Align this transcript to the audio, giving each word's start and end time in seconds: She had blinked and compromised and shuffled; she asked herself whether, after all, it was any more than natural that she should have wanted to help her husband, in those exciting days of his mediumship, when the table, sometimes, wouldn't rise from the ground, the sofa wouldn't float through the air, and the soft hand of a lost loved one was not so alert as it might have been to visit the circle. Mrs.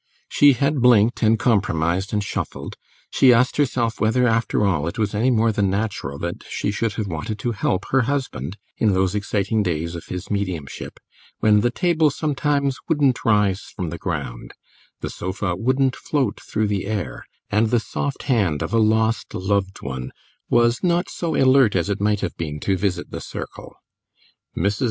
She 0.27 0.53
had 0.53 0.81
blinked 0.81 1.21
and 1.21 1.37
compromised 1.37 2.11
and 2.11 2.23
shuffled; 2.23 2.75
she 3.11 3.31
asked 3.31 3.57
herself 3.57 4.01
whether, 4.01 4.25
after 4.27 4.65
all, 4.65 4.87
it 4.87 4.97
was 4.97 5.13
any 5.13 5.29
more 5.29 5.51
than 5.51 5.69
natural 5.69 6.17
that 6.17 6.43
she 6.49 6.71
should 6.71 6.93
have 6.93 7.05
wanted 7.05 7.37
to 7.37 7.51
help 7.51 7.85
her 7.91 8.01
husband, 8.09 8.57
in 8.77 8.93
those 8.93 9.13
exciting 9.13 9.61
days 9.61 9.93
of 9.93 10.05
his 10.07 10.31
mediumship, 10.31 10.99
when 11.39 11.59
the 11.61 11.69
table, 11.69 12.09
sometimes, 12.09 12.79
wouldn't 12.89 13.23
rise 13.23 13.61
from 13.75 13.91
the 13.91 13.99
ground, 13.99 14.55
the 15.01 15.09
sofa 15.11 15.55
wouldn't 15.55 15.95
float 15.95 16.39
through 16.41 16.65
the 16.65 16.87
air, 16.87 17.23
and 17.51 17.67
the 17.69 17.79
soft 17.79 18.23
hand 18.23 18.63
of 18.63 18.73
a 18.73 18.79
lost 18.79 19.35
loved 19.35 19.83
one 19.83 20.11
was 20.49 20.81
not 20.83 21.11
so 21.11 21.35
alert 21.35 21.75
as 21.75 21.89
it 21.91 22.01
might 22.01 22.21
have 22.21 22.35
been 22.37 22.59
to 22.59 22.75
visit 22.75 23.11
the 23.11 23.21
circle. 23.21 23.75
Mrs. 24.57 24.79